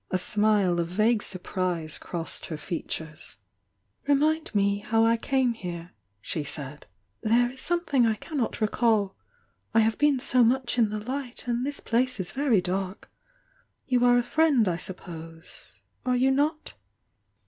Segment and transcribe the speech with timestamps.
[0.09, 3.35] A smile of vague surprise crossed her features^
[4.07, 6.87] "Remind me how I came here," she said,
[7.23, 9.15] mere is sJmTthing I cannot recall.
[9.75, 13.11] I have be^^ much in the light and this place is very dark.
[13.85, 15.71] You are a friend, I suppose—
[16.03, 16.73] are you not.'